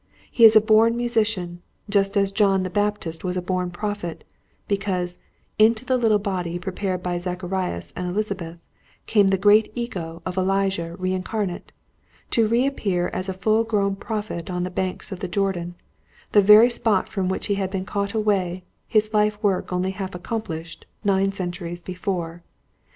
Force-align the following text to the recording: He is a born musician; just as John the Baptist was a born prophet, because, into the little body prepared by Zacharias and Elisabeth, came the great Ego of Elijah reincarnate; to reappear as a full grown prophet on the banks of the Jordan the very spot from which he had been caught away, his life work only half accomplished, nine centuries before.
He 0.31 0.45
is 0.45 0.55
a 0.55 0.61
born 0.61 0.97
musician; 0.97 1.61
just 1.87 2.17
as 2.17 2.31
John 2.31 2.63
the 2.63 2.71
Baptist 2.71 3.23
was 3.23 3.37
a 3.37 3.39
born 3.43 3.69
prophet, 3.69 4.23
because, 4.67 5.19
into 5.59 5.85
the 5.85 5.95
little 5.95 6.17
body 6.17 6.57
prepared 6.57 7.03
by 7.03 7.19
Zacharias 7.19 7.93
and 7.95 8.09
Elisabeth, 8.09 8.57
came 9.05 9.27
the 9.27 9.37
great 9.37 9.71
Ego 9.75 10.23
of 10.25 10.39
Elijah 10.39 10.95
reincarnate; 10.97 11.71
to 12.31 12.47
reappear 12.47 13.09
as 13.09 13.29
a 13.29 13.33
full 13.33 13.63
grown 13.63 13.95
prophet 13.95 14.49
on 14.49 14.63
the 14.63 14.71
banks 14.71 15.11
of 15.11 15.19
the 15.19 15.27
Jordan 15.27 15.75
the 16.31 16.41
very 16.41 16.71
spot 16.71 17.07
from 17.07 17.29
which 17.29 17.45
he 17.45 17.53
had 17.53 17.69
been 17.69 17.85
caught 17.85 18.15
away, 18.15 18.63
his 18.87 19.13
life 19.13 19.37
work 19.43 19.71
only 19.71 19.91
half 19.91 20.15
accomplished, 20.15 20.87
nine 21.03 21.31
centuries 21.31 21.83
before. 21.83 22.41